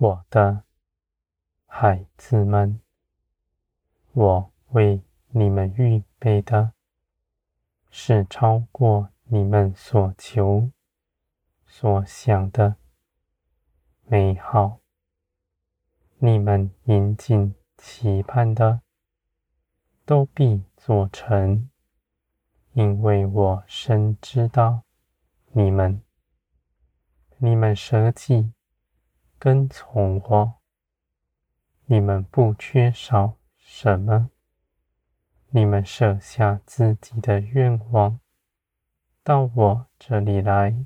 [0.00, 0.62] 我的
[1.66, 2.80] 孩子们，
[4.12, 6.72] 我为你们预备的
[7.90, 10.70] 是超过你们所求、
[11.66, 12.76] 所想的
[14.04, 14.78] 美好。
[16.18, 18.82] 你们殷谨期盼的，
[20.04, 21.68] 都必做成，
[22.72, 24.84] 因为我深知道
[25.50, 26.00] 你们。
[27.38, 28.52] 你们舍己
[29.38, 30.54] 跟从我，
[31.86, 34.30] 你们不缺少什么。
[35.50, 38.20] 你们舍下自己的愿望，
[39.22, 40.84] 到我这里来，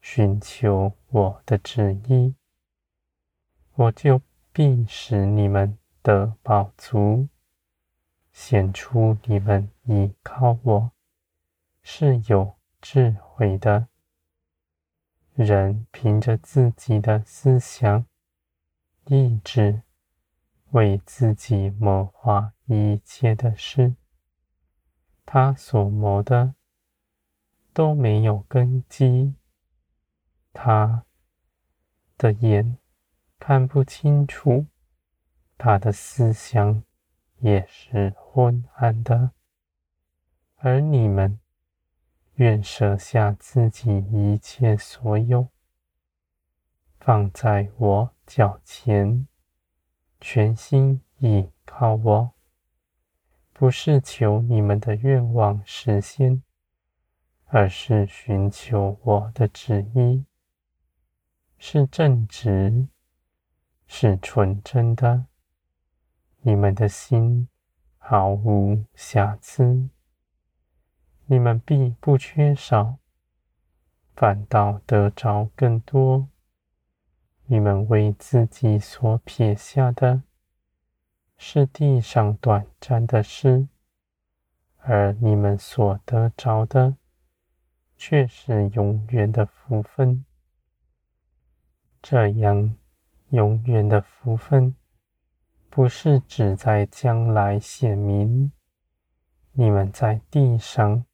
[0.00, 2.34] 寻求我的旨意，
[3.74, 4.20] 我就
[4.52, 7.28] 必使你们得饱足，
[8.32, 10.90] 显出你们依靠我
[11.82, 13.88] 是有智慧的。
[15.44, 18.04] 人凭着自己的思想、
[19.06, 19.82] 意志，
[20.70, 23.94] 为自己谋划一切的事，
[25.24, 26.56] 他所谋的
[27.72, 29.36] 都没有根基，
[30.52, 31.04] 他
[32.16, 32.76] 的眼
[33.38, 34.66] 看不清楚，
[35.56, 36.82] 他的思想
[37.38, 39.30] 也是昏暗的，
[40.56, 41.38] 而你们。
[42.38, 45.48] 愿舍下自己一切所有，
[47.00, 49.26] 放在我脚前，
[50.20, 52.30] 全心倚靠我。
[53.52, 56.44] 不是求你们的愿望实现，
[57.46, 60.24] 而是寻求我的旨意，
[61.58, 62.86] 是正直，
[63.88, 65.26] 是纯真的。
[66.42, 67.48] 你们的心
[67.98, 69.88] 毫无瑕疵。
[71.30, 72.96] 你们必不缺少，
[74.16, 76.26] 反倒得着更多。
[77.44, 80.22] 你们为自己所撇下的，
[81.36, 83.68] 是地上短暂的事，
[84.78, 86.96] 而你们所得着的，
[87.98, 90.24] 却是永远的福分。
[92.00, 92.74] 这样
[93.28, 94.74] 永远的福分，
[95.68, 98.50] 不是只在将来显明，
[99.52, 101.04] 你们在地上。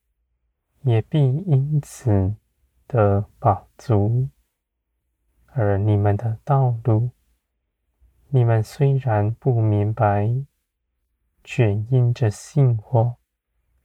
[0.85, 2.35] 也必因此
[2.85, 4.29] 得饱足，
[5.47, 7.09] 而你们的道路，
[8.29, 10.45] 你们虽然不明白，
[11.43, 13.17] 却因着信我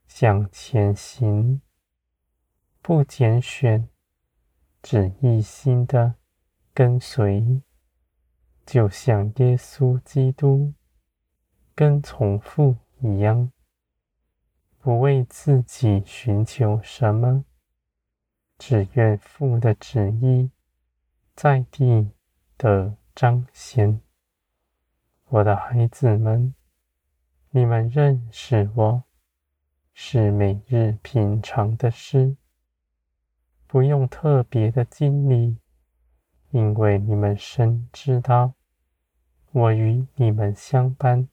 [0.05, 1.59] 向前行，
[2.83, 3.89] 不拣选，
[4.83, 6.13] 只一心的
[6.71, 7.63] 跟随，
[8.63, 10.75] 就像耶稣基督
[11.73, 13.51] 跟从父一样。
[14.83, 17.45] 不为自己寻求什么，
[18.57, 20.49] 只愿父的旨意
[21.35, 22.09] 在地
[22.57, 24.01] 得彰显。
[25.27, 26.55] 我的孩子们，
[27.51, 29.03] 你们认识我
[29.93, 32.35] 是每日平常的事，
[33.67, 35.57] 不用特别的经历，
[36.49, 38.53] 因为你们深知道
[39.51, 41.27] 我与你们相伴。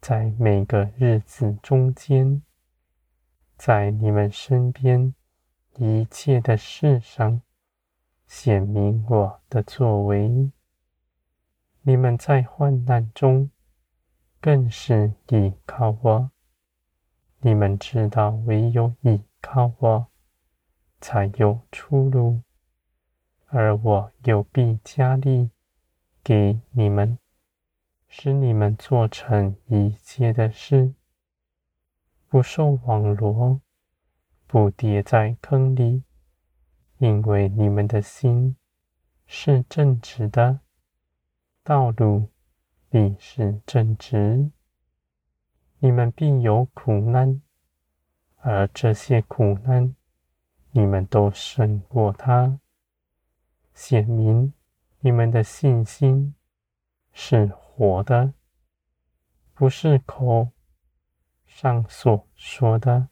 [0.00, 2.42] 在每个日子中间，
[3.56, 5.14] 在你们身边
[5.76, 7.42] 一切的事上，
[8.26, 10.50] 显明我的作为。
[11.82, 13.50] 你们在患难中，
[14.40, 16.30] 更是倚靠我。
[17.40, 20.06] 你们知道，唯有倚靠我，
[21.00, 22.42] 才有出路，
[23.46, 25.50] 而我有必加力
[26.22, 27.18] 给你们。
[28.08, 30.94] 使你们做成一切的事，
[32.28, 33.60] 不受网罗，
[34.46, 36.02] 不跌在坑里，
[36.96, 38.56] 因为你们的心
[39.26, 40.60] 是正直的，
[41.62, 42.28] 道路
[42.88, 44.50] 必是正直。
[45.80, 47.40] 你们必有苦难，
[48.38, 49.94] 而这些苦难，
[50.72, 52.58] 你们都胜过它，
[53.74, 54.52] 显明
[55.00, 56.34] 你们的信心
[57.20, 58.32] 是活的，
[59.52, 60.52] 不是口
[61.46, 63.08] 上所说的。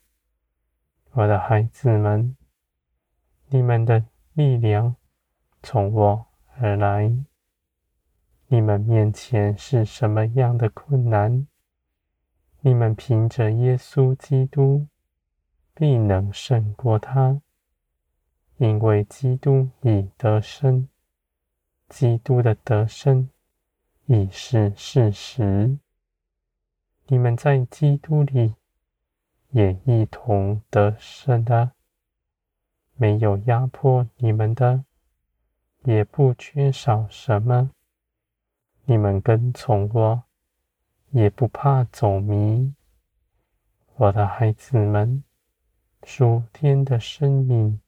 [1.11, 2.37] 我的孩子们，
[3.49, 4.95] 你们的力量
[5.61, 6.27] 从我
[6.61, 7.13] 而来。
[8.47, 11.49] 你们面前是什么样的困难，
[12.61, 14.87] 你们凭着耶稣基督
[15.75, 17.43] 必能胜过他，
[18.59, 20.89] 因为基督已得胜，
[21.89, 23.29] 基督的得胜。
[24.07, 25.79] 已是事实。
[27.09, 28.55] 你们在基督里
[29.51, 31.73] 也一同得胜的，
[32.95, 34.85] 没有压迫你们的，
[35.83, 37.73] 也不缺少什么。
[38.85, 40.23] 你们跟从我，
[41.11, 42.75] 也不怕走迷。
[43.97, 45.25] 我的孩子们，
[46.05, 47.81] 属天的生命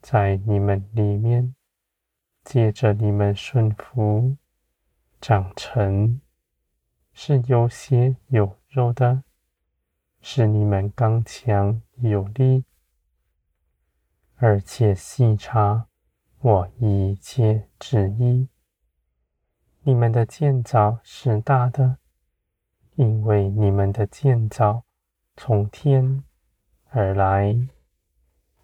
[0.00, 1.56] 在你们里面，
[2.44, 4.36] 借着你们顺服
[5.20, 6.20] 长成，
[7.12, 9.22] 是有血有肉的，
[10.22, 12.64] 使你们刚强有力，
[14.36, 15.88] 而且细察
[16.40, 18.48] 我一切旨意。
[19.82, 21.98] 你们的建造是大的，
[22.94, 24.84] 因为你们的建造
[25.36, 26.24] 从天
[26.88, 27.68] 而来，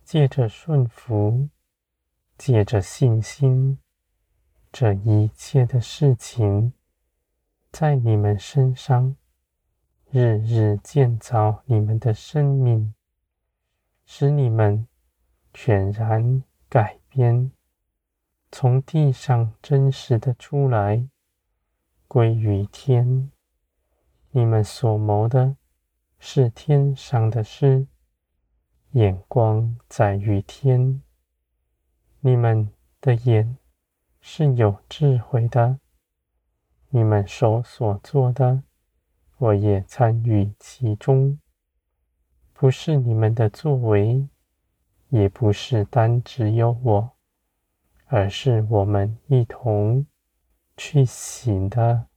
[0.03, 1.51] 借着顺服，
[2.39, 3.79] 借着信心，
[4.73, 6.73] 这一切的事情，
[7.73, 9.17] 在你们身上，
[10.11, 12.95] 日日建造你们的生命，
[14.05, 14.87] 使你们
[15.55, 17.51] 全然改变。
[18.53, 21.09] 从地上真实的出来，
[22.07, 23.31] 归于天。
[24.31, 25.57] 你们所谋的
[26.19, 27.87] 是天上的事，
[28.93, 31.03] 眼光在于天。
[32.21, 32.71] 你们
[33.01, 33.57] 的眼
[34.29, 35.79] 是有智慧的，
[36.89, 38.65] 你们手所做的，
[39.39, 41.39] 我也参与其中。
[42.53, 44.29] 不是你们的作为，
[45.11, 47.13] 也不是单只有我。
[48.07, 50.05] 而是我们一同
[50.77, 52.09] 去行的。